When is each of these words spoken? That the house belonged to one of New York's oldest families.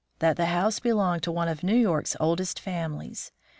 That 0.17 0.35
the 0.35 0.47
house 0.47 0.79
belonged 0.79 1.21
to 1.21 1.31
one 1.31 1.47
of 1.47 1.61
New 1.61 1.75
York's 1.75 2.15
oldest 2.19 2.59
families. 2.59 3.31